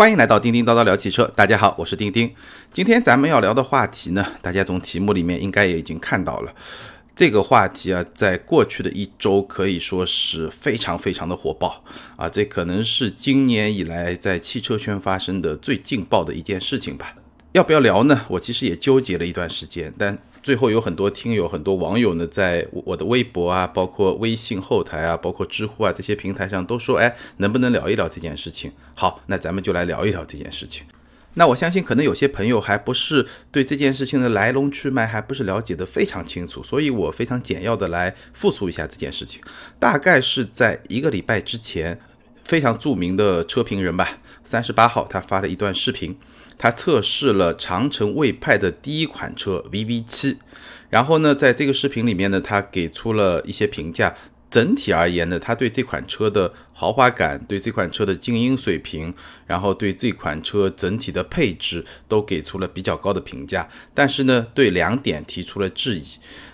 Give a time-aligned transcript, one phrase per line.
[0.00, 2.34] 欢迎来到叮叮叨叨聊汽车，大家好，我是叮叮。
[2.72, 6.54] 今天咱们要聊的话题呢，大家从题目里面应该也已经看到了。
[7.14, 11.84] 这个话题啊，在过去的一周可以说是非常非常的火爆
[12.16, 17.14] 啊，这可能是今年以来在汽车圈发生的最劲爆的一件事情吧。
[17.52, 18.22] 要不要聊呢？
[18.28, 28.72] 我其实也纠结了一段时间，但最后有很多听友、很多网友呢，在我的微博啊、包括微信后台啊、包括知乎啊这些平台上都说，哎，能不能聊一聊这件事情？
[28.94, 30.86] 好，那咱们就来聊一聊这件事情。
[31.34, 39.40] 那我相信，可能有些朋友还不是对这件事情的来龙去脉还不是了解的非常清楚，所以我非常简要的来复述一下这件事情。
[39.78, 42.00] 大概是在一个礼拜之前，
[42.44, 46.16] 非常著名的车评人吧，三十八号他发了一段视频。
[46.62, 50.36] 他测试了长城魏派的第一款车 VV 七
[50.90, 54.14] 然后呢，在这个视频里面呢，他给出了一些评价。
[54.50, 59.14] 整体而言呢，他对这款车的豪华感、对这款车的静音水平，
[59.46, 63.66] 然后对这款车整体的配置都给出了比较高的评价。
[63.94, 66.04] 但是呢，对两点提出了质疑。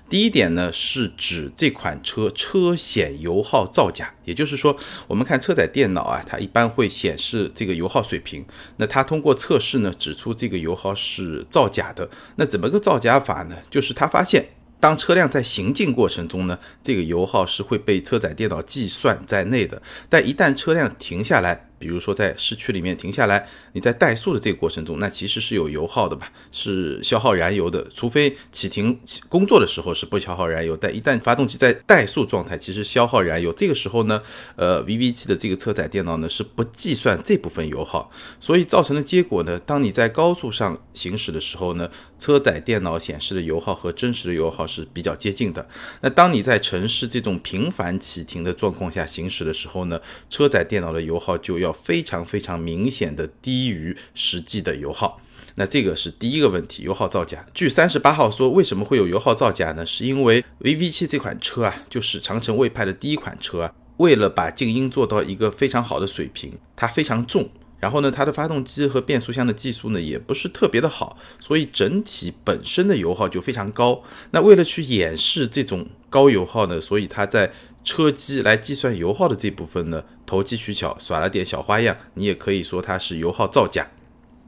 [0.09, 4.77] 第一点呢，是指这款车车险油耗造假，也就是说，
[5.09, 8.45] 我们看车载电脑啊，它一般会显示这个油耗水平。
[8.77, 12.09] 那它通过测试呢，指出这个油耗是造假的。
[12.37, 13.57] 那怎么个造假法呢？
[13.69, 14.51] 就是他发现。
[14.79, 19.81] 当车辆在行进过程中呢，这个油耗是会被车载电脑计算在内的。
[20.11, 27.87] 但一旦车辆停下来，比如说在市区里面停下来，你在怠速的这个过程中，那其实是有油耗的嘛，是消耗燃油的。
[27.95, 28.99] 除非启停
[29.29, 33.53] 工作的时候是不消耗燃油，但一旦发动机在怠速状态，其实消耗燃油。
[33.53, 34.21] 这个时候呢，
[34.57, 45.69] 呃，VV7 的这个车载电脑呢是不计算这部分油耗，所以造成的结果呢，当你在高速上行驶的时候呢，车载电脑显示的油耗和真实的油耗是比较接近的。
[46.01, 51.76] 那当你在城市这种频繁启停的状况下行驶的时候呢，车载电脑的油耗就要。
[51.83, 55.21] 非常非常明显的低于实际的油耗，
[55.55, 57.47] 那这个是第一个问题，油耗造假。
[57.55, 59.87] 据三十八号说，为什么会有油耗造假呢？
[59.87, 67.49] 是因为 VV7 这款车啊，就是长城魏派的第一款车啊，为了把静音做到一个非常好的水平，它非常重，
[67.79, 74.03] 然后呢，它的发动机和变速箱的技术呢也不是特别的好，所以整体本身的油耗就非常高。
[74.33, 77.53] 那为了去掩饰这种高油耗呢，所以它在
[77.87, 81.97] 车机来计算油耗的这部分呢，投机取巧，耍了点小花样。
[82.15, 83.87] 你也可以说它是油耗造假，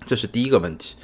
[0.04, 0.96] 这是第一个问题。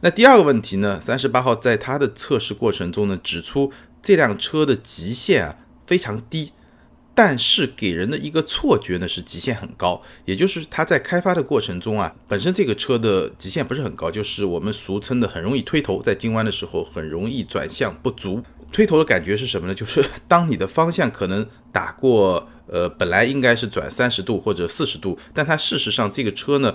[0.00, 0.98] 那第二个问题呢？
[0.98, 3.70] 三十八号在他的测试过程中呢，指出
[4.02, 6.52] 这辆车的极限啊非常低，
[7.14, 10.00] 但是给人的一个错觉呢是极限很高。
[10.24, 18.42] 也就是它在开发的过程中啊，本身这个车的极限不是很高，就是我们俗称的很容易推头，在进弯的时候很容易转向不足。
[18.72, 19.74] 推头的感觉是什么呢？
[19.74, 26.74] 就是 当你的方向可能打过，呃，本来应该是转三十度或者四十度，但它事实上这个车呢，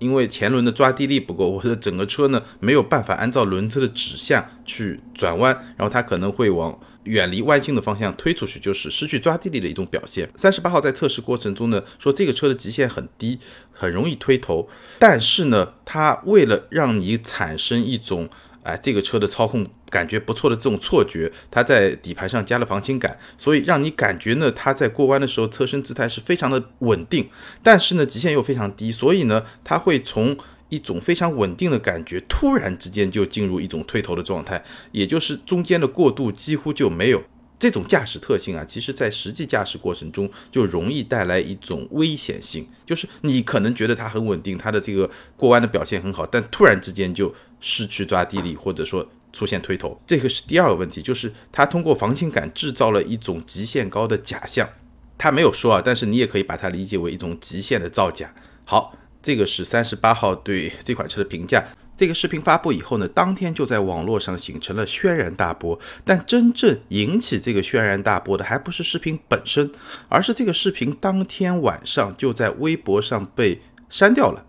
[0.00, 10.28] 因为前轮的抓地力不够，或者整个车呢没有办法按照轮车的指向去转弯，然后它可能会往远离弯心的方向推出去，就是失去抓地力的一种表现。
[10.34, 13.38] 三十八号在测试过程中呢，说这个车的极限很低，
[13.70, 14.68] 很容易推头，
[14.98, 18.28] 但是呢，它为了让你产生一种。
[18.66, 27.28] 哎，这个车的操控感觉不错的这种错觉，它在底盘上加了防倾杆，所以让你感觉呢，它在过弯的时候车身姿态是非常的稳定，
[27.62, 30.36] 但是呢，极限又非常低，所以呢，它会从
[30.68, 37.22] 一种非常稳定的感觉，突然之间就进入一种推头的状态，也就是中间的过渡几乎就没有。
[37.58, 54.68] 这种驾驶特性啊，其实在实际驾驶过程中就容易带来一种危险性，就是你可能觉得它很稳定，它的这个过弯的表现很好，但突然之间就失去抓地力，或者说出现推头，这个是第二个问题，就是它通过防倾杆制造了一种极限高的假象，
[55.16, 58.34] 它没有说啊，但是你也可以把它理解为一种极限的造假。
[58.64, 61.66] 好，这个是三十八号对这款车的评价。
[61.96, 65.80] 这个视频发布以后呢，当天就在网络上形成了轩然大波。
[66.04, 69.70] 但真正引起这个轩然大波的，还不是视频本身，
[70.08, 74.44] 而是这个视频当天晚上就在微博上被删掉了，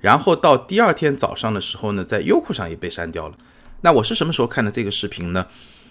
[0.00, 3.34] 然后到第二天早上的时候呢，在优酷上也被删掉了。
[3.80, 5.46] 那我是什么时候看的这个视频呢？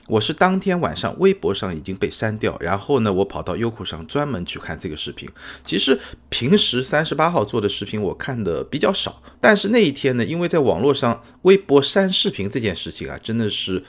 [0.08, 5.30] 我是当天晚上微博上已经被删掉，然后呢，我跑到优酷上专门去看这个视频。
[5.64, 5.98] 其实
[6.30, 13.84] 平时三十八号做的视频我看的比较少，但是那一天呢，因为在网络上微博删视频这件事情啊，真的是。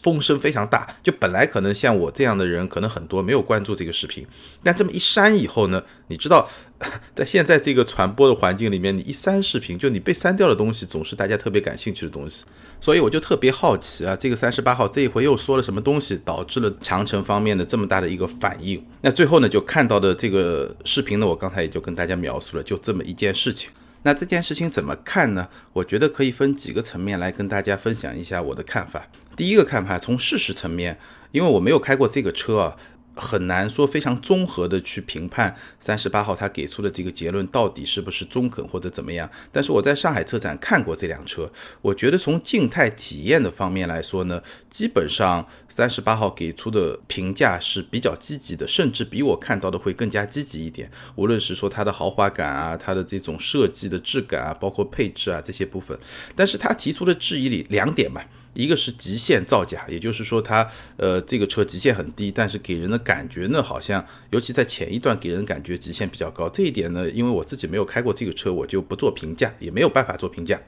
[0.00, 4.26] 风声非常大，就本来可能像我这样的人可能很多没有关注这个视频，
[4.62, 6.48] 但这么一删以后呢，你知道，
[7.14, 12.44] 在现在这个传播的环境里面，你一删视频，就你被删掉的东西总是大家特别感兴趣的东西，
[12.80, 18.84] 所以我就特别好奇啊，这个三十八号这一回又说了什么东西，导致了长城方面的这么大的一个反应？
[19.00, 23.70] 那最后呢，就看到的这个视频呢，我刚才也就跟大家描述了，就这么一件事情。
[24.04, 25.48] 那这件事情怎么看呢？
[25.74, 29.06] 我觉得可以分几个层面来跟大家分享一下我的看法。
[29.36, 30.98] 第一个看法，从事实层面，
[31.30, 32.76] 因为我没有开过这个车啊。
[33.14, 39.30] 很难说非常综合的去评判三十八号他给出的这个结论到底是不是中肯或者怎么样。
[39.50, 50.90] 但是我在上海车展看过这辆车，我觉得从静态体验的方面来说呢，基本上三十八号给出的评价是比较积极的，甚至比我看到的会更加积极一点。
[51.16, 55.98] 无论是说它的豪华感啊，它的这种设计的质感啊，包括配置啊这些部分，
[56.34, 58.22] 但是他提出的质疑里两点嘛。
[58.54, 60.68] 一个是极限造假，也就是说它
[60.98, 66.48] 呃这个车极限很低，但是给人的感觉呢，好像尤其在前一段给人感觉极限比较高。
[66.48, 70.60] 这一点呢，因为我自己没有开过这个车，我就不做评价，也没有办法做评价。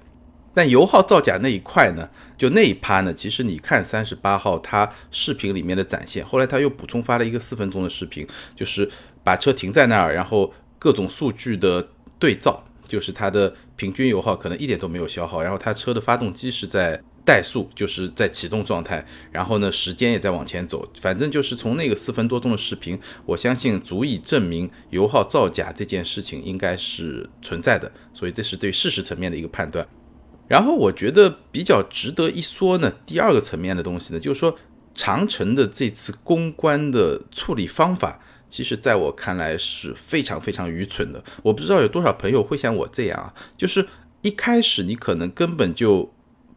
[0.55, 2.09] 但油耗造假那一块呢，
[2.39, 8.27] 就那一趴呢，其实你看三十八号他视频里面的展现，后来他又补充发了一个四分钟的视频，
[8.57, 8.91] 就是
[9.23, 11.87] 把车停在那儿，然后各种数据的
[12.19, 17.03] 对照，就是它的平均油耗可能一点都没有消耗，然后它车的发动机是在。
[17.27, 29.89] 怠速就是在启动状态，然后呢，时间也在往前走，反正就是从那个四分多钟的视频，我相信足以证明油耗造假这件事情应该是存在的，所以这是对事实层面的一个判断。
[30.47, 34.55] 然后我觉得比较值得一说呢，第二个层面的东西呢，就是说
[34.95, 41.25] 长城的这次公关的处理方法，其实在我看来是非常非常愚蠢的。
[41.43, 43.89] 我不知道有多少朋友会像我这样啊，就是
[44.21, 46.13] 一开始你可能根本就。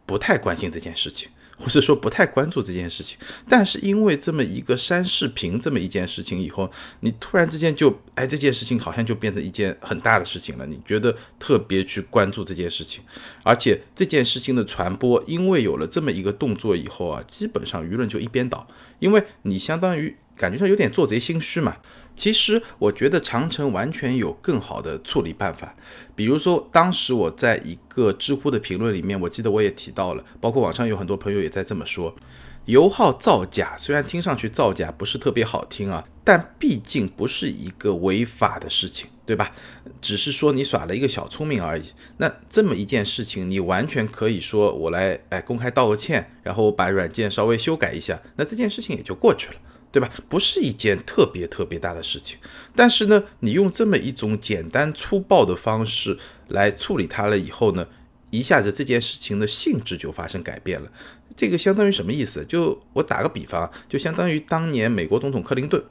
[0.08, 1.28] 不太关心这件事情，
[1.58, 6.70] 或者说不太关注这件事情，但是因为这么一个删视频这么一件事情以后，
[7.00, 13.04] 你突然之间就哎这件事情好像就变成一件很大的事情了，你觉得特别去关注这件事情，
[13.42, 18.66] 而且这件事情的传播，因为有了这么一个动作以后啊，基本上舆论就一边倒，
[19.00, 21.76] 因为你相当于感觉上有点做贼心虚嘛。
[22.16, 25.76] 其实我觉得长城完全有更好的处理办法，
[26.16, 32.16] 比如说当时我在一个知乎的评论里面，我记得我也提到了，包括网上有很多朋友也在这么说，
[32.64, 39.52] 油耗造假虽然听上去造假不是特别好听啊，但毕竟不是一个违法的事情，对吧？
[40.00, 41.84] 只是说你耍了一个小聪明而已。
[42.16, 49.54] 那这么一件事情，你完全可以说我来哎公开道个歉，然后把软件稍微修改一下，那这件事情也就过去了。
[49.90, 50.10] 对吧？
[50.28, 52.38] 不是一件特别特别大的事情，
[52.76, 56.18] 但是呢，你用这么一种简单粗暴的方式
[56.48, 57.88] 来处理它了以后呢，
[58.30, 60.90] 一下子这件事情的性质就发生改变了。
[61.36, 62.44] 这个相当于什么意思？
[62.44, 65.82] 就我打个比方，就相当于当年美国总统克林顿。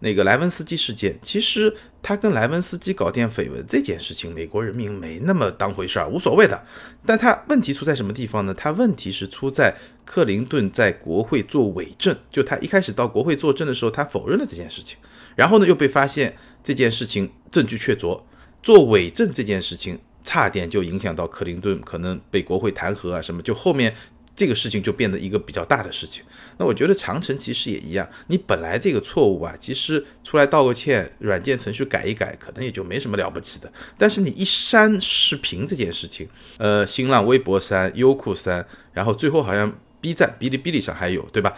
[0.00, 6.64] 那个莱文斯基事件，其实他跟莱文斯基搞点绯闻这件事情，美国人民没那么当回事儿，无所谓的。
[7.06, 8.54] 但他问题出在什么地方呢？
[8.54, 14.98] 他问题是出在克林顿在国会做伪证，就他一开始到国会作证的时候，他否认了这件事情，
[15.36, 18.22] 然后呢又被发现这件事情证据确凿，
[18.62, 23.94] 做伪证这件事情差点就影响到克林顿可能被国会弹劾啊什么，就后面。
[24.34, 26.22] 这个事情就变得一个比较大的事情。
[26.56, 33.72] 那我觉得长城其实也一样，你本来这个错误啊，其实出来道个歉，软件程序改一改，可能也就没什么了不起的。
[33.98, 36.28] 但是你一删视频这件事情，
[36.58, 41.52] 呃，新浪微博删，优酷删，然后最后好像 B 站、哔哩哔哩上还有，对吧？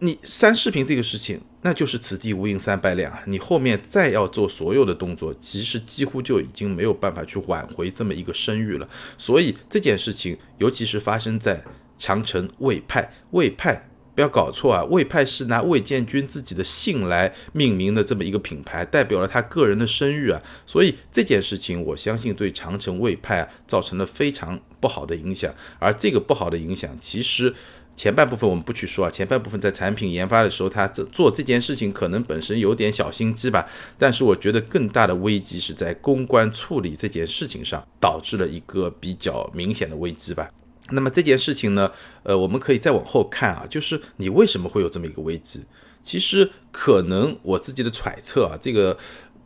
[0.00, 3.10] 你删视频这个事情，那就是此地无银三百两！
[3.26, 8.86] 你后面再要做所有的动作，其实几乎就已经没有办法去挽回这么一个声誉了。
[9.16, 11.64] 所以这件事情，尤其是发生在。
[11.98, 14.84] 长城魏派，魏派不要搞错啊！
[14.84, 20.40] 魏派是拿魏建军自己的姓来命名的这么一个品牌，代表了他个人的声誉啊。
[20.64, 25.52] 所以这件事情，我相信对长城魏派啊造成了非常不好的影响。
[25.80, 27.52] 而这个不好的影响，其实
[27.96, 33.68] 前半部分我们不去说啊，前半部分在产品研发的时候，他这做这件事情可能本身有点小心机吧。
[33.98, 40.48] 但是我觉得更大的危机是在公关处理这件事情上，导致了一个比较明显的危机吧。
[40.90, 41.90] 那么这件事情呢，
[42.24, 45.64] 呃，我们可以再往后看啊，就是你为什么会有这么一个危机？
[46.02, 48.98] 其实可能我自己的揣测啊，这个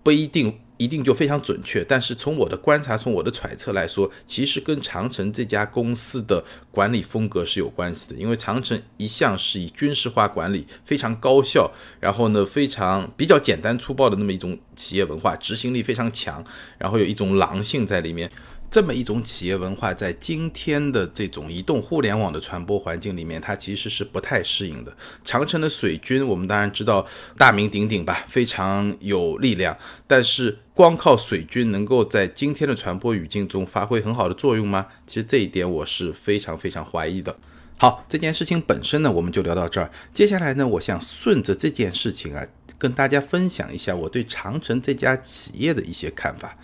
[0.03, 8.17] 不一定一定就非常准确，但是从我的观察，从我的揣测来说，其实跟长城这家公司的管理风格是有关系的。
[8.17, 16.45] 因为长城一向是以军事化管理，非常高效，然后呢，非常比较简单粗暴的那么一种企业文化，执行力非常强，
[16.79, 18.29] 然后有一种狼性在里面。
[18.71, 24.95] 这么一种企业文化，在今天的这种移动互联网的传播环境里面，它其实是不太适应的。
[25.25, 27.07] 长城的水军，我们当然知道
[27.39, 29.75] 大名鼎鼎吧，非常有力量。
[30.07, 34.87] 但是，光靠水军能够在今天的传播语境中发挥很好的作用吗？
[35.07, 37.35] 其实这一点我是非常非常怀疑的。
[37.79, 39.91] 好，这件事情本身呢，我们就聊到这儿。
[40.13, 42.45] 接下来呢，我想顺着这件事情啊，
[42.77, 46.59] 跟大家分享一下我对长城这家企业的一些看法。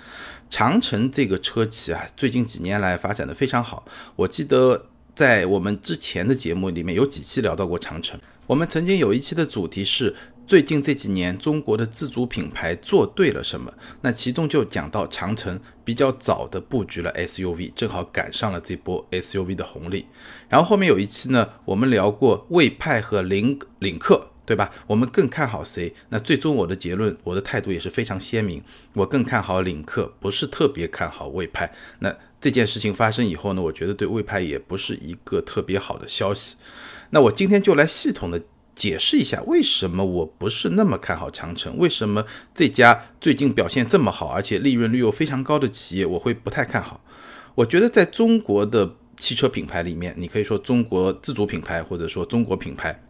[0.50, 3.84] 长城这个车企啊，最近几年来发展的非常好。
[4.16, 8.18] 我记得在我们之前的节目里面有几期聊到过长城。
[8.46, 10.14] 我们曾经有一期的主题是
[10.46, 13.72] 最近这几年中国的自主品牌做对了什么？
[14.02, 20.06] 那其中就讲到长城比较早的布局了 SUV，正好赶上了这波 SUV 的红利。
[20.48, 24.28] 然后后面有一期呢，我们聊过魏派和领领克。
[24.46, 24.70] 对吧？
[24.86, 25.92] 我们更看好谁？
[26.10, 28.62] 那最终我的结论，我的态度也是非常鲜明。
[28.92, 31.72] 我更看好领克，不是特别看好魏派。
[32.00, 33.62] 那这件事情发生以后呢？
[33.62, 36.56] 我觉得对魏派也不是一个特别好的消息。
[37.10, 38.42] 那我今天就来系统的
[38.74, 41.78] 解释一下，为什么我不是那么看好长城？
[41.78, 47.02] 为什么这家最近表现这么好，而且利润率又非常高的企业，我会不太看好？
[47.54, 53.03] 我觉得在中国的汽车品牌里面，你可以说中国自主品牌，或者说中国品牌。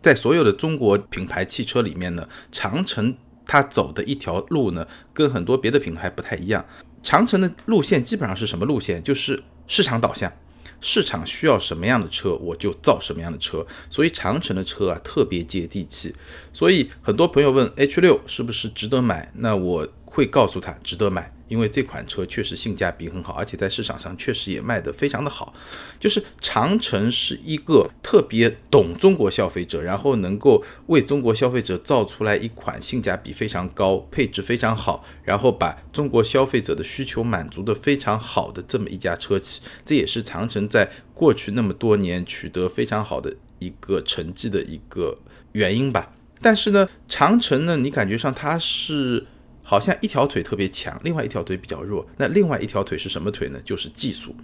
[0.00, 6.64] 在所有的中国品牌汽车里面呢，长城它走的一条路呢，跟很多别的品牌不太一样。
[7.02, 9.02] 长城的路线基本上是什么路线？
[9.02, 10.32] 就是市场导向，
[10.80, 13.66] 市场需要什么样的车，我就造什么样的车。
[13.88, 16.14] 所以长城的车啊，特别接地气。
[16.52, 19.32] 所以很多朋友问 H 六是不是值得买？
[19.34, 21.32] 那我会告诉他，值得买。
[21.48, 25.52] 因为这款车确实性价比很好，而且在市场上确实也卖得非常的好。
[25.98, 39.60] 就是长城是一个特别懂中国消费者，然后能够为中国消费者造出来一款性价比非常高、配置非常好，然后把中国消费者的需求满足的非常好的这么一家车企。
[39.84, 45.18] 这也是长城在过去那么多年取得非常好的一个成绩的一个
[45.52, 46.12] 原因吧。
[46.40, 49.26] 但是呢，长城呢，你感觉上它是。
[49.68, 52.08] 好像一条腿特别强，另外一条腿比较弱。
[52.16, 53.60] 那另外一条腿是什么腿呢？
[53.66, 54.34] 就是技术。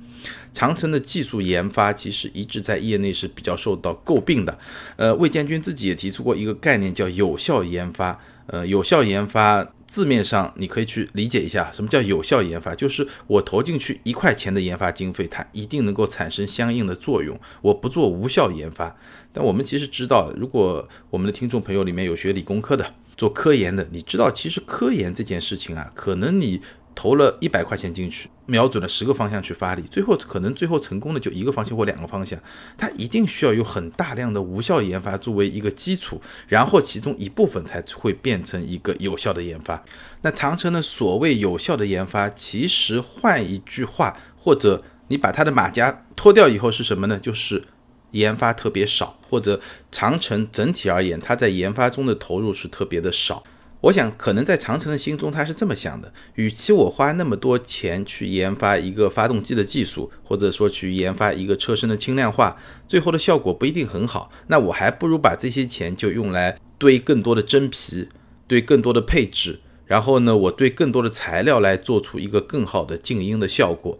[0.53, 4.59] 长城的技术研发其实一直在业内是比较受到诟病的。
[4.97, 8.21] 呃，魏建军自己也提出过一个概念，叫有效研发。
[8.49, 12.75] 呃，有效研发字面上你可以去理解一下，什么叫有效研发？
[12.75, 17.41] 就是我投进去一块钱的研发经费，它一定能够产生相应的作用。
[17.63, 18.95] 我不做无效研发。
[19.33, 26.61] 但我们其实知道，如果我们的听众朋友里面有学理工科的，做科研的，你知道，其实科研这件事情啊，可能你
[26.95, 32.39] 投了一百块钱进去，瞄准了十个方向去发力，最后可能最后成功的就一个方向或两个方向，
[32.79, 39.83] 它一定需要有很大量的无效研发作为一个基础，然后其中一部分才会变成一个有效的研发。
[40.23, 47.19] 那长城的所谓有效的研发，其实换一句话，或者你把它的马甲脱掉以后是什么呢？
[47.19, 47.65] 就是。
[48.15, 49.61] 研发特别少，或者
[49.93, 53.45] 长城整体而言，它在研发中的投入是特别的少。
[53.83, 62.57] 我想，可能在长城的心中，他是这么想的：，与其我花那么多钱去研发一个发动机的技术，或者说去研发一个车身的轻量化，
[62.89, 68.09] 最后的效果不一定很好，那我还不如把这些钱就用来堆更多的真皮，
[68.47, 73.99] 堆更多的配置，然后呢，我对更多的材料来做出一个更好的静音的效果。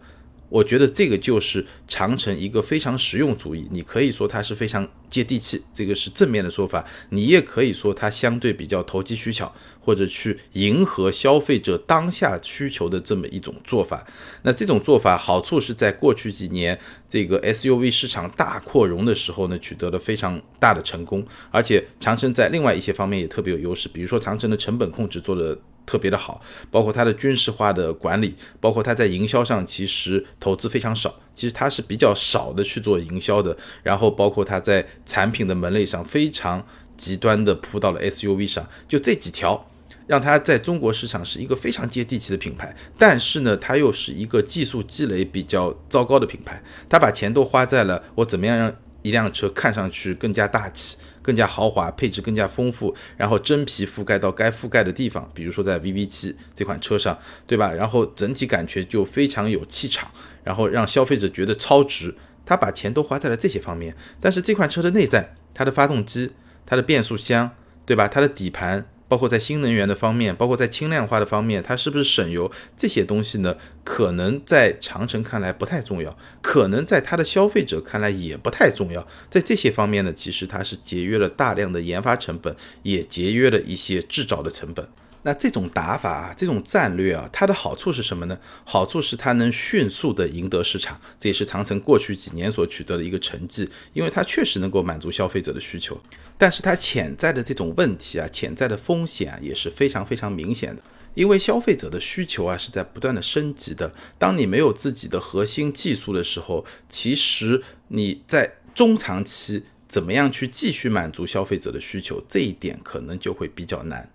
[0.55, 6.81] 我觉得这个就是长城一个非常实用主义，你可以说它是非常接地气，这个是正面的说法；
[7.11, 14.07] 你也可以说它相对比较投机取巧，或者去迎合消费者当下需求的这么一种做法。
[14.43, 25.59] 那这种做法好处是在过去几年这个 SUV 市场大扩容的时候呢，取得了非常大的成功，而且长城在另外一些方面也特别有优势，比如说长城的成本控制做的。
[25.87, 33.57] 特别的好，包括它的军事化的管理，包括它在营销上其实投资非常少，其实它是比较少的去做营销的。
[33.83, 39.69] 然后包括它在产品的门类上非常极端的扑到了 SUV 上，就这几条，
[40.07, 42.75] 让它在中国市场是一个非常接地气的品牌。
[42.99, 48.75] 但是呢，它又是一个技术积累比较糟糕的品牌，它把钱都花在了我怎么样让
[49.05, 50.97] 一辆车看上去更加大气。
[51.25, 57.73] 更加豪华，配置更加丰富，然后真皮覆盖到该覆盖的地方，比如说在 VV 七这款车上，对吧？
[57.73, 60.11] 然后整体感觉就非常有气场，
[60.43, 62.15] 然后让消费者觉得超值。
[62.45, 66.33] 他把钱都花在了这些方面，但是这款车的内在，它的发动机，
[66.67, 67.53] 它的变速箱，
[67.87, 68.07] 对吧？
[68.07, 68.85] 它的底盘。
[69.15, 72.51] 包括在新能源的方面，包括在轻量化的方面，它是不是省油？
[72.77, 79.07] 这些东西呢，可能在长城看来不太重要，可能在它的消费者看来也不太重要。
[79.31, 84.85] 在这些方面呢，其实它是节约了大量的研发成本，也节约了一些制造的成本。
[85.25, 88.39] 那这种打法啊，这种战略啊，它的好处是什么呢？
[88.65, 95.99] 好处是它能迅速的赢得市场，这也是长城过去几年所取得的一个成绩，因为它确实能够满足消费者的需求。
[96.37, 100.83] 但是它潜在的这种问题啊，潜在的风险啊，也是非常非常明显的。
[101.15, 103.91] 因为消费者的需求啊是在不断的升级的。
[104.19, 114.11] 当你没有自己的核心技术的时候，其实你在中长期怎么样去继续满足消费者的需求，这一点可能就会比较难。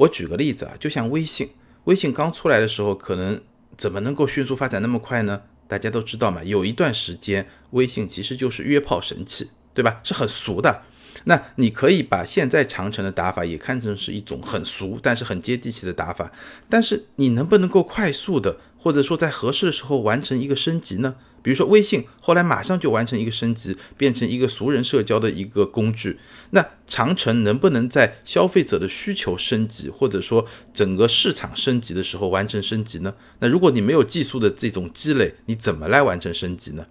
[0.00, 1.50] 我举个例子啊，就像微信，
[1.84, 3.38] 微信刚出来的时候，可能
[3.76, 5.42] 怎么能够迅速发展那么快呢？
[5.68, 10.00] 大家都知道嘛，有一段时间微信其实就是约炮神器，对吧？
[10.02, 10.82] 是很俗的。
[11.24, 16.32] 那你可以把现在长城的打法也看成是一种很俗但是很接地气的打法，
[16.70, 21.16] 但是你能不能够快速的，或者说在合适的时候完成一个升级呢？
[21.42, 26.18] 比如说微信后来马上就完成一个升级，变成一个熟人社交的一个工具。
[26.50, 33.14] 那长城能不能在消费者的需求升级，或者说整个市场升级的时候完成升级呢？
[33.38, 36.86] 那如果你没有技术的这种积累，你怎么来完成升级呢？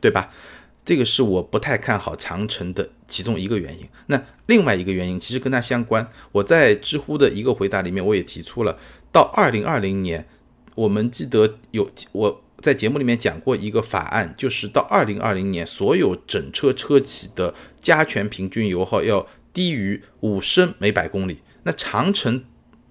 [0.00, 0.30] 对吧？
[0.84, 3.88] 这个是我不太看好长城的其中一个原因。
[4.08, 6.06] 那另外一个原因其实跟它相关。
[6.30, 8.76] 我在知乎的一个回答里面，我也提出了，
[9.10, 10.26] 到二零二零年，
[10.74, 12.40] 我们记得有我。
[12.62, 21.40] 在节目里面讲过一个法案，就是到二零二零年，所有整车车企的加权平均油耗要低于五升每百公里。
[21.64, 22.42] 那长城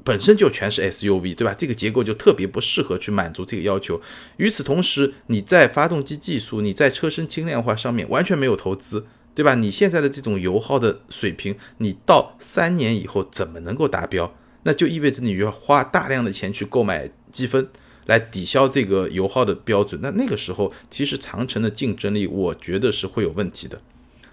[0.03, 1.55] 本身就全是 SUV，对吧？
[1.57, 3.99] 这个结构就特别不适合去满足这个要求。
[4.37, 9.55] 与此同时，你在发动机技术、你在车身轻量化上面完全没有投资，对吧？
[9.55, 14.35] 你现在的这种油耗的水平，你到三年以后怎么能够达标？
[14.61, 17.67] 那就意味着你要花大量的钱去购买积分。
[18.05, 23.79] 来抵消这个油耗的标准，那那个时候其实长城的竞争力，我觉得是会有问题的。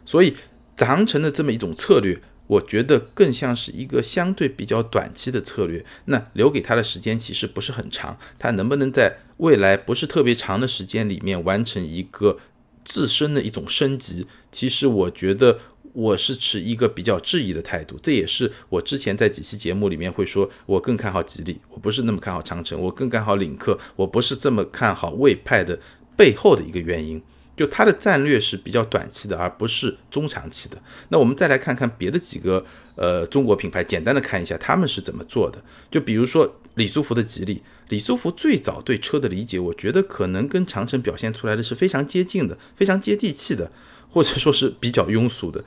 [0.05, 0.35] 所以
[0.77, 5.87] 长城的这么一种策略，我觉得更像是一个相对比较短期的策略。
[6.07, 12.41] 那留给他的时间其实不是很长，他能不能在未来不是特别长的时间里面完成一个
[12.85, 14.27] 自身的一种升级？
[14.51, 15.61] 其实我觉得。
[15.93, 25.79] 我是持一个比较质疑的态度，这也是我之前在几期节目里面会说，我更看好吉利，我不是那么看好长城，我更看好领克，我不是这么看好魏派的
[26.17, 27.21] 背后的一个原因，
[27.57, 30.81] 就它的战略是比较短期的，而不是中长期的。
[31.09, 35.63] 那我们再来看看别的几个呃中国品牌，简单的看一下他们是怎么做的。
[35.91, 43.73] 就比如说李书福的吉利，李书福最早对车的理解，我觉得可能跟长城表现出来的是非常接近的，非常接地气的，
[44.09, 45.65] 或者说是比较庸俗的。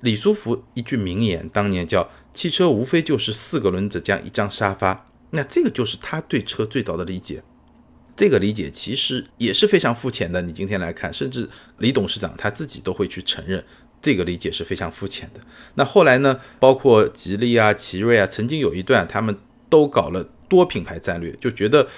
[0.00, 7.42] 李书福一句名言，当年叫“汽车无非就是四个轮子加一张沙发”，那这个就是他对车最早的理解。
[8.16, 10.42] 这个理解其实也是非常肤浅的。
[10.42, 13.64] 你今天来看，甚至李董事长他自己都会去承认，
[14.00, 15.40] 这个理解是非常肤浅的。
[15.74, 19.36] 那后来呢，包括吉利啊、奇瑞啊，曾经有一段他们
[19.68, 21.88] 都搞了多品牌战略，就觉得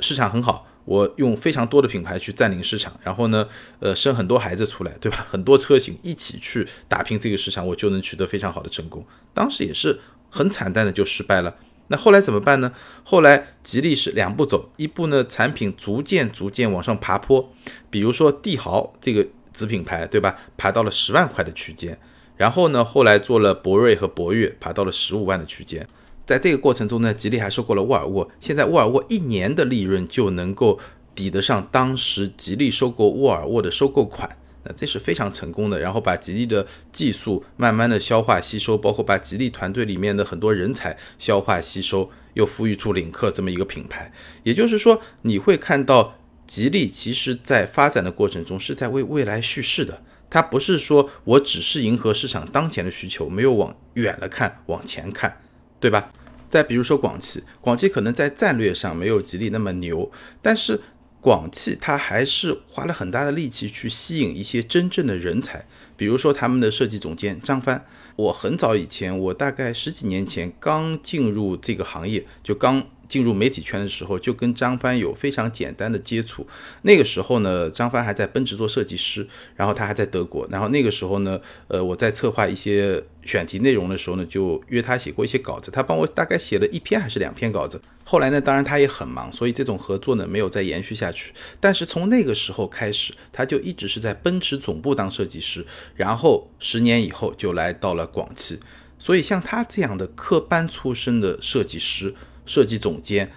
[0.00, 0.66] 市场很好。
[0.84, 5.26] 我用非常多的品牌去占领市场，然后呢，呃，生很多孩子出来，对吧？
[5.30, 9.04] 很多车型一起去打拼这个市场，我就能取得非常好的成功。
[9.32, 11.54] 当时也是很惨淡的就失败了。
[11.88, 12.72] 那后来怎么办呢？
[13.04, 17.52] 后来吉利是两步走，一步呢，产品逐渐逐渐往上爬坡，
[17.90, 20.36] 比如说帝豪这个子品牌，对吧？
[20.56, 21.98] 爬到了十万块的区间，
[22.36, 25.86] 然后呢，后来做了博瑞和博越，爬到了十五万的区间。
[26.24, 30.78] 在这个过程中呢，吉利还收购了沃尔沃，现在沃尔沃一年的利润就能够
[31.14, 35.80] 抵得上当时吉利收购沃尔沃的收购款，那这是非常成功的。
[35.80, 44.12] 然后把吉利的技术慢慢的消化吸收，包括把吉利团队里面的很多人才消化吸收，又赋予出领克这么一个品牌。
[44.44, 46.14] 也就是说，你会看到
[46.46, 55.38] 吉利其实在发展的过程中是在为未来叙事的，它不是说我只是迎合市场当前的需求，没有往远了看，往前看。
[55.82, 56.10] 对吧？
[56.48, 60.80] 再比如说广汽，广汽可能在战略上没有吉利那么牛，但是
[61.20, 65.66] 广汽它还是花了很大的力气去吸引一些真正的人才，
[65.96, 67.84] 比如说他们的设计总监张帆。
[68.14, 72.86] 我很早以前，我大概十几年前刚进入这个行业，就刚。
[73.12, 76.46] 进入媒体圈的时候，就跟张帆有非常简单的接触。
[76.80, 80.48] 那个时候呢，张帆还在奔驰做设计师，然后他还在德国。
[80.50, 85.70] 然后那个时候呢，呃，我在策划一些选题内容的时候呢，就约他写过一些稿子。
[85.70, 87.78] 他帮我大概写了一篇还是两篇稿子。
[88.02, 91.34] 后来呢，当然他也很忙，所以这种合作呢没有再延续下去。
[91.60, 98.58] 但是从那个时候开始，他就一直是在奔驰总部当设计师，然后十年以后就来到了广汽。
[98.98, 102.14] 所以像他这样的科班出身的设计师。
[102.44, 103.30] 设计总监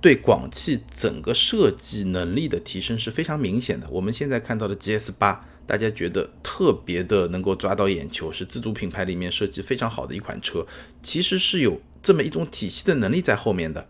[0.00, 3.86] 对广汽整个设计能力的提升是非常明显的。
[3.90, 10.66] 我们现在看到的 GS 八，大家觉得特别的能够抓到眼球，是自主品牌里面设计非常好的一款车，
[11.02, 13.86] 其实是有这么一种体系的能力在后面的。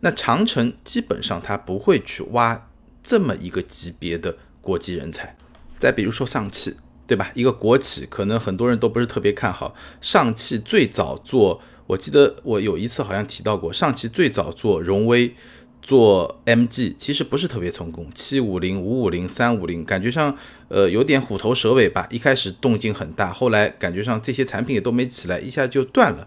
[0.00, 2.68] 那长城基本上它不会去挖
[3.02, 5.36] 这么一个级别的国际人才。
[5.78, 7.30] 再比如说上汽，对吧？
[7.34, 9.74] 一个国企，可能很多人都不是特别看好。
[10.02, 11.62] 上汽最早做。
[11.86, 15.34] 我记得我有一次好像提到过，上汽最早做荣威、
[15.80, 20.36] 做 MG，其实不是特别成功，七五零、五五零、三五零，感觉上
[20.68, 22.06] 呃有点虎头蛇尾吧。
[22.10, 26.26] 一开始动静很大，后来感觉上这些产品也都没起来，一下就断了。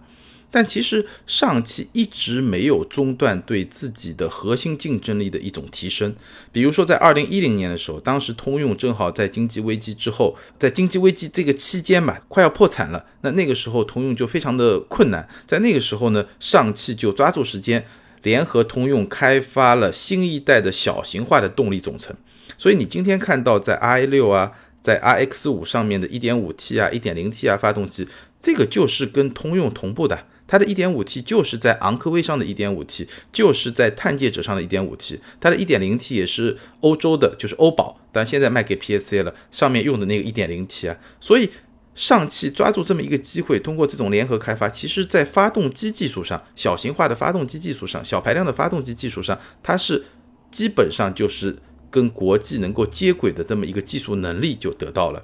[0.52, 6.16] 但其实上汽一直没有中断对自己的核心竞争力的一种提升。
[6.52, 13.06] 比如说在二零一零年的时候，当时通用正好在经济危机之后，在经济危机这个期间吧，快要破产了。
[13.22, 17.86] 那那个时候通用就非常的困难，在那个时候呢，上汽就抓住时间，
[18.24, 22.16] 联合通用开发了新一代的小型化的动力总成。
[22.58, 28.08] 所以你今天看到在 i 六啊，在 RX 五上面的 1.5T 啊、1.0T 啊发动机，
[28.42, 30.26] 这个就是跟通用同步的。
[30.50, 35.20] 它的 1.5T 就是在昂科威上的 1.5T，就是在探界者上的 1.5T。
[35.40, 40.98] 它的 1.0T 也是欧洲的，就是欧宝，但现在卖给 PSA 了，上面用的那个 1.0T 啊。
[41.20, 41.52] 所以
[41.94, 50.04] 上汽抓住这么一个机会，通过这种联合开发，其实在发动机技术上、小型化的发动机技术上、小排量的发动机技术上，它是
[50.50, 51.56] 基本上就是
[51.92, 55.24] 跟国际能够接轨的这么一个技术能力就得到了。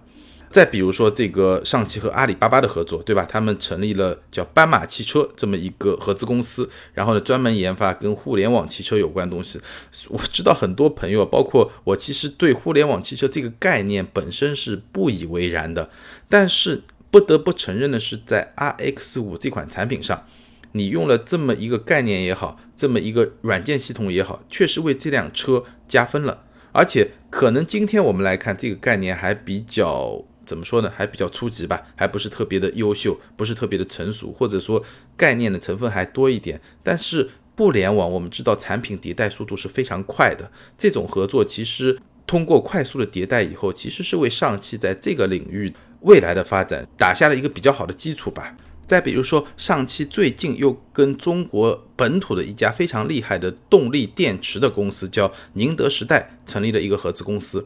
[0.56, 3.28] 再比如说这个上汽和阿里巴巴的合作，对吧？
[3.30, 9.60] 他们成立了叫斑马汽车这么一个合资公司，然后呢专门研发跟互联网汽车有关东西。
[10.08, 15.90] 我知道很多朋友，包括我，其实对互联网汽车这个概念本身是不以为然的。
[16.30, 20.26] 但是不得不承认的是，在 RX 五这款产品上，
[20.72, 26.46] 你用了这么一个概念也好，这么一个软件系统也好，确实为这辆车加分了。
[26.72, 30.24] 而且可能今天我们来看这个概念还比较。
[30.46, 30.92] 怎么说呢？
[30.96, 34.84] 还比较初级吧，还不是特别的优秀，不是特别的成熟，或者说
[35.18, 36.62] 概念的成分还多一点。
[36.84, 48.56] 但是互联网我们知道产品迭代速度是非常快的，这种合作其实通过快速的迭代以后，其实是为上汽在这个领域未来的发展打下了一个比较好的基础吧。
[48.88, 57.66] 再比如说，上汽最近又跟中国本土的一家非常厉害的动力电池的公司，叫宁德时代，成立了一个合资公司。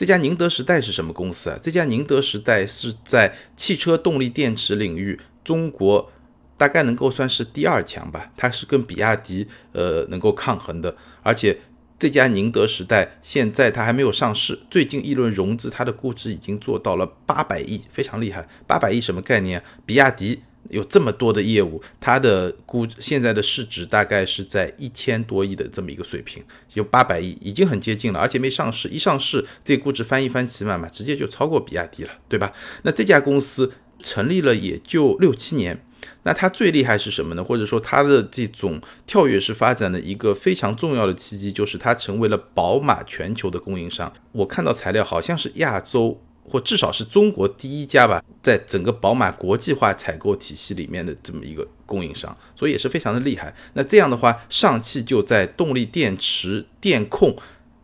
[0.00, 1.58] 这家宁德时代是什么公司啊？
[1.60, 6.10] 这家宁德时代是在汽车动力电池领域，中国
[6.56, 8.32] 大概能够算是第二强吧。
[8.34, 10.96] 它是跟比亚迪呃能够抗衡的。
[11.22, 11.58] 而且
[11.98, 18.48] 这家宁德时代现在它还没有上市，最近一轮融资，它的估值已经做到了八百亿，非常厉害。
[18.66, 19.62] 八百亿什么概念？
[19.84, 20.40] 比亚迪。
[20.70, 26.42] 有这么多的业务，它的估现在的市值大概是在一千多亿的这么一个水平，
[26.74, 32.52] 有八百亿，已经很接近了，而且没上市，一上市这估值翻一番起码嘛，直接就超过比亚迪了，对吧？
[32.82, 35.84] 那这家公司成立了也就六七年，
[36.22, 37.44] 那它最厉害是什么呢？
[37.44, 44.12] 或者说它的这种跳跃式发展的一个非常重要的契机，就是它成为了宝马全球的供应商。
[44.32, 46.22] 我看到材料好像是亚洲。
[46.50, 53.54] 或至少是中国第一家吧，在整个宝马国际化采购体系里面的这么一个供应商，所以也是非常的厉害。
[53.74, 57.36] 那这样的话，上汽就在动力电池电控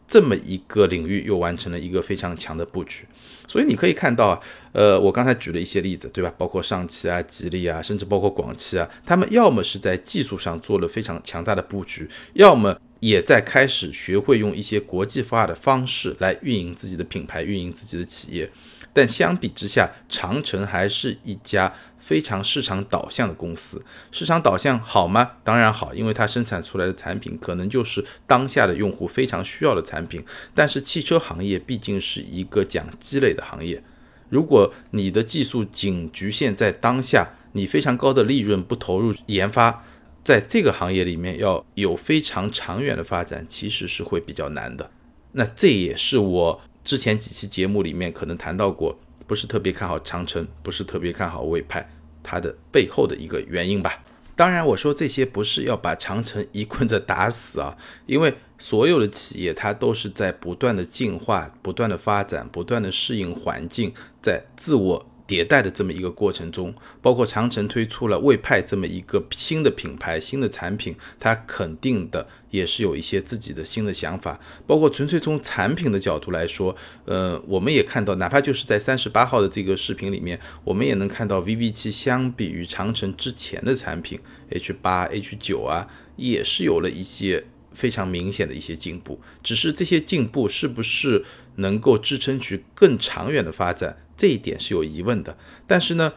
[0.09, 3.07] 这么一个领域又完成了一个非常强的布局。
[3.46, 4.40] 所以你可以看到啊，
[4.72, 6.33] 呃，我刚才举了一些例子，对吧？
[6.37, 12.76] 包括上汽啊、吉利啊，甚至包括广汽啊，他们要么是在技术上做了非常强大的布局，要么。
[13.00, 18.50] 也在开始学会用一些国际化的方式来运营自己的品牌，运营自己的企业。
[18.92, 23.85] 但相比之下，长城还是一家非常市场导向的公司。
[24.11, 25.32] 市场导向好吗？
[25.44, 30.24] 当然好，因为它生产出来的产品可能就是当下的用户非常需要的产品。
[30.54, 33.82] 但是汽车行业毕竟是一个讲积累的行业，
[34.30, 39.85] 如果你的技术仅局限在当下，你非常高的利润不投入研发。
[40.26, 44.90] 在这个行业里面，要有非常长远的发展，其实是会比较难的。
[45.30, 51.88] 那这也是我之前几期节目里面可能谈到过，不是特别看好长城，不是特别看好魏派，
[52.24, 54.02] 它的背后的一个原因吧。
[54.34, 65.06] 当然，我说这些不是要把长城一棍子打死啊，因为所有的企业它都是在不断的进化、不断的发展、不断的适应环境，在自我。
[65.26, 74.38] 迭代的这么一个过程中，包括长城推出了魏派这么一个新的品牌、新的产品，它肯定的也是有一些自己的新的想法。
[74.66, 89.20] 包括纯粹从产品的角度来说，呃，我们也看到，哪怕就是在三十八号的这个视频里面，我们也能看到 VV 七相比于长城之前的产品 H 八、H 九啊，也是有了一些非常明显的一些进步。
[89.42, 91.24] 只是这些进步是不是
[91.56, 93.98] 能够支撑起更长远的发展？
[94.16, 96.14] 这一点是有疑问的，但是呢，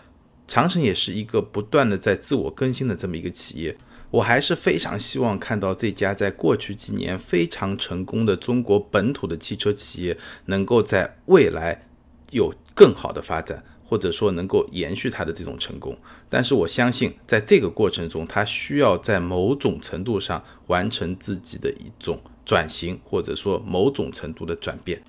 [0.47, 3.77] 长城也是一个不断的在自我更新的这么一个企业，
[4.11, 11.87] 我还是非常希望看到这家在过去几年非常成功的中国本土的汽车企业，能够在未来
[12.31, 15.97] 有更好的发展，或者说能够延续它的这种成功。
[16.29, 25.03] 但是我相信，在这个过程中，它需要在某种程度上完成自己的一种转型，或者说某种程度的转变。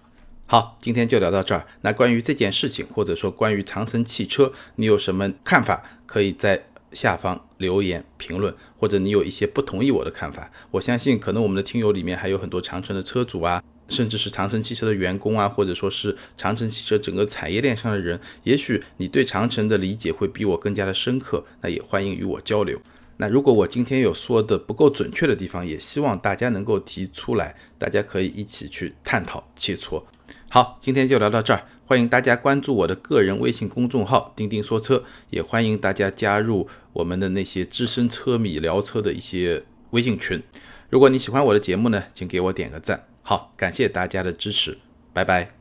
[0.50, 1.64] 好，今天就聊到这儿。
[1.82, 5.80] 那关于这件事情，或者说关于长城汽车，你有什么看法？
[6.06, 10.50] 可以在下方留言评论，或者你有一些不同意我的看法。
[10.72, 18.18] 我相信，可能我们的听友里面还有很多长城的车主啊，甚至是长城汽车的员工啊，或者说是长城汽车整个产业链上的人。
[18.42, 22.76] 也许你对长城的理解会比我更加的深刻，那也欢迎与我交流。
[23.18, 30.02] 那如果我今天有说的不够准确的地方，也希望大家能够提出来，大家可以一起去探讨切磋。
[30.52, 31.62] 好，今天就聊到这儿。
[31.86, 40.42] 欢迎大家关注我的个人微信公众号“钉钉说车”，也欢迎大家加入我们的那些资深车迷聊车的一些微信群。
[40.88, 43.06] 如果你喜欢我的节目呢，请给我点个赞。
[43.22, 44.78] 好，感谢大家的支持，
[45.12, 45.52] 拜拜。